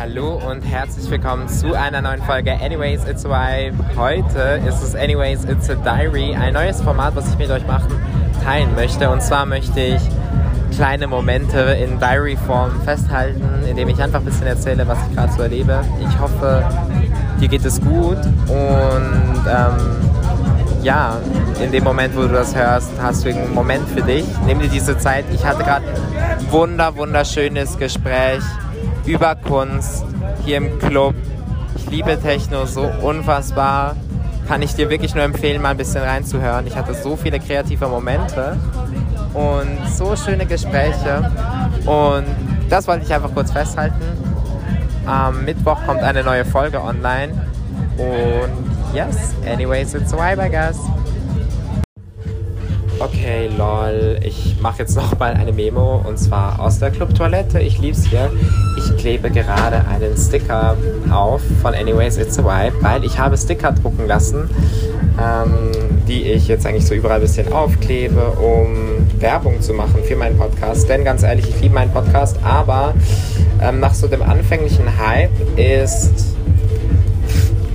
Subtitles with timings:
[0.00, 3.76] Hallo und herzlich willkommen zu einer neuen Folge Anyways It's a Vibe.
[3.98, 8.00] Heute ist es Anyways It's a Diary, ein neues Format, was ich mit euch machen,
[8.42, 9.10] teilen möchte.
[9.10, 10.00] Und zwar möchte ich
[10.74, 15.42] kleine Momente in Diary-Form festhalten, indem ich einfach ein bisschen erzähle, was ich gerade so
[15.42, 15.84] erlebe.
[16.00, 16.64] Ich hoffe,
[17.38, 21.18] dir geht es gut und ähm, ja,
[21.62, 24.24] in dem Moment, wo du das hörst, hast du einen Moment für dich.
[24.46, 25.26] Nimm dir diese Zeit.
[25.30, 28.40] Ich hatte gerade ein wunder, wunderschönes Gespräch
[29.10, 30.04] über Kunst
[30.44, 31.14] hier im Club.
[31.74, 33.96] Ich liebe Techno so unfassbar.
[34.46, 36.66] Kann ich dir wirklich nur empfehlen, mal ein bisschen reinzuhören.
[36.68, 38.56] Ich hatte so viele kreative Momente
[39.34, 41.28] und so schöne Gespräche.
[41.86, 42.26] Und
[42.68, 44.00] das wollte ich einfach kurz festhalten.
[45.06, 47.32] Am Mittwoch kommt eine neue Folge online.
[47.98, 50.78] Und yes, anyways, it's a vibe, I guess.
[53.02, 57.58] Okay, lol, ich mache jetzt nochmal eine Memo und zwar aus der Clubtoilette.
[57.58, 58.30] Ich lieb's hier.
[58.76, 60.76] Ich klebe gerade einen Sticker
[61.10, 64.50] auf von Anyways It's a Vibe, weil ich habe Sticker drucken lassen,
[65.18, 65.70] ähm,
[66.06, 70.36] die ich jetzt eigentlich so überall ein bisschen aufklebe, um Werbung zu machen für meinen
[70.36, 70.86] Podcast.
[70.86, 72.92] Denn ganz ehrlich, ich liebe meinen Podcast, aber
[73.62, 76.36] ähm, nach so dem anfänglichen Hype ist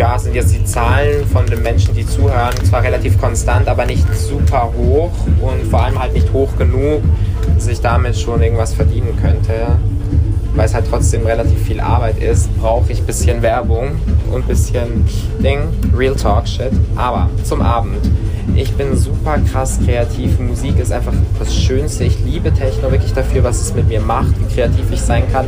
[0.00, 4.02] ja, sind jetzt die Zahlen von den Menschen, die zuhören, zwar relativ konstant, aber nicht
[4.14, 7.02] super hoch und vor allem halt nicht hoch genug,
[7.54, 9.52] dass ich damit schon irgendwas verdienen könnte.
[10.54, 13.90] Weil es halt trotzdem relativ viel Arbeit ist, brauche ich ein bisschen Werbung
[14.32, 15.04] und ein bisschen
[15.38, 16.72] Ding, Real Talk Shit.
[16.96, 17.98] Aber zum Abend.
[18.56, 20.40] Ich bin super krass kreativ.
[20.40, 22.04] Musik ist einfach das Schönste.
[22.04, 25.46] Ich liebe Techno wirklich dafür, was es mit mir macht, wie kreativ ich sein kann.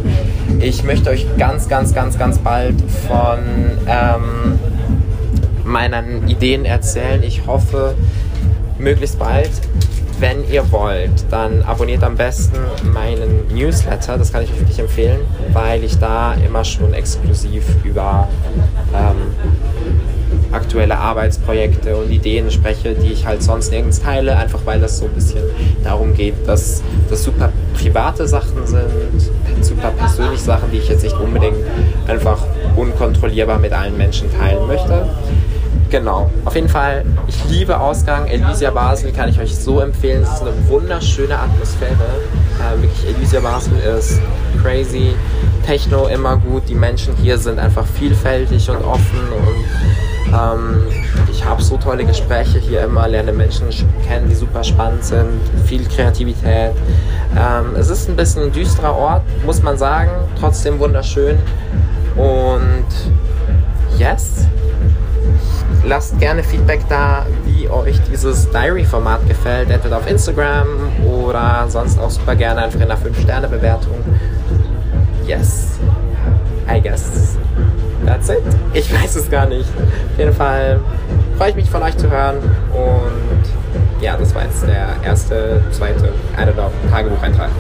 [0.61, 2.75] Ich möchte euch ganz, ganz, ganz, ganz bald
[3.09, 3.39] von
[3.89, 4.23] ähm,
[5.73, 7.23] meinen Ideen erzählen.
[7.23, 7.95] Ich hoffe,
[8.79, 9.51] möglichst bald.
[10.21, 12.57] Wenn ihr wollt, dann abonniert am besten
[12.93, 14.19] meinen Newsletter.
[14.19, 15.21] Das kann ich euch wirklich empfehlen,
[15.53, 18.29] weil ich da immer schon exklusiv über
[18.95, 19.35] ähm,
[20.53, 25.07] aktuelle Arbeitsprojekte und Ideen spreche, die ich halt sonst nirgends teile, einfach weil das so
[25.07, 25.43] ein bisschen
[25.83, 28.87] darum geht, dass das super private Sachen sind,
[29.63, 31.57] super persönliche Sachen, die ich jetzt nicht unbedingt
[32.07, 32.45] einfach
[32.77, 35.09] unkontrollierbar mit allen Menschen teilen möchte.
[35.93, 38.27] Genau, auf jeden Fall, ich liebe Ausgang.
[38.27, 40.23] Elysia Basel kann ich euch so empfehlen.
[40.23, 41.93] Es ist eine wunderschöne Atmosphäre.
[41.93, 44.19] Äh, wirklich, Elysia Basel ist
[44.63, 45.15] crazy.
[45.67, 46.63] Techno immer gut.
[46.67, 50.83] Die Menschen hier sind einfach vielfältig und offen und ähm,
[51.31, 53.69] ich habe so tolle Gespräche hier immer, lerne Menschen
[54.09, 56.71] kennen, die super spannend sind, viel Kreativität.
[57.37, 60.11] Ähm, es ist ein bisschen ein düsterer Ort, muss man sagen,
[60.41, 61.39] trotzdem wunderschön.
[62.17, 62.87] Und
[63.99, 64.47] yes,
[65.85, 70.67] lasst gerne Feedback da, wie euch dieses Diary-Format gefällt, entweder auf Instagram
[71.05, 73.97] oder sonst auch super gerne einfach in einer 5-Sterne-Bewertung.
[75.27, 75.79] Yes,
[76.69, 77.37] I guess
[78.07, 78.43] that's it.
[78.75, 79.69] Ich weiß es gar nicht.
[79.69, 80.81] Auf jeden Fall
[81.39, 82.37] freue ich mich von euch zu hören
[82.73, 86.07] und ja, das war jetzt der erste, zweite,
[86.37, 87.51] I don't know, Tagebucheintrag.